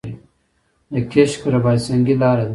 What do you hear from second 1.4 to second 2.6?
رباط سنګي لاره ده